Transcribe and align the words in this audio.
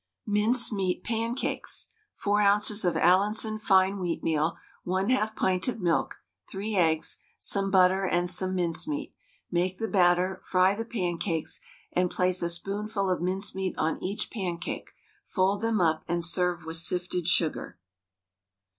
MINCEMEAT 0.25 1.03
PANCAKES. 1.03 1.85
4 2.15 2.41
oz. 2.41 2.83
of 2.83 2.97
Allinson 2.97 3.59
fine 3.59 3.97
wheatmeal, 3.99 4.55
1/2 4.83 5.35
pint 5.35 5.67
of 5.67 5.79
milk, 5.79 6.17
3 6.49 6.75
eggs, 6.75 7.19
some 7.37 7.69
butter, 7.69 8.03
and 8.05 8.27
some 8.27 8.55
mincemeat. 8.55 9.13
Make 9.51 9.77
the 9.77 9.87
batter, 9.87 10.41
fry 10.43 10.73
the 10.73 10.85
pancakes, 10.85 11.59
and 11.93 12.09
place 12.09 12.41
a 12.41 12.49
spoonful 12.49 13.11
of 13.11 13.21
mincemeat 13.21 13.75
on 13.77 14.01
each 14.01 14.31
pancake, 14.31 14.95
fold 15.23 15.61
them 15.61 15.79
up, 15.79 16.03
and 16.07 16.25
serve 16.25 16.65
with 16.65 16.77
sifted 16.77 17.27
sugar. 17.27 17.77